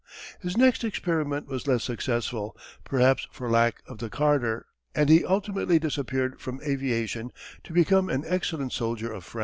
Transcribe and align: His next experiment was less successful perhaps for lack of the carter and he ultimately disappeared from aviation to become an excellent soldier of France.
His 0.39 0.57
next 0.57 0.83
experiment 0.83 1.45
was 1.45 1.67
less 1.67 1.83
successful 1.83 2.57
perhaps 2.83 3.27
for 3.31 3.51
lack 3.51 3.83
of 3.85 3.99
the 3.99 4.09
carter 4.09 4.65
and 4.95 5.09
he 5.09 5.23
ultimately 5.23 5.77
disappeared 5.77 6.39
from 6.41 6.59
aviation 6.63 7.29
to 7.65 7.71
become 7.71 8.09
an 8.09 8.23
excellent 8.25 8.73
soldier 8.73 9.11
of 9.13 9.23
France. 9.23 9.39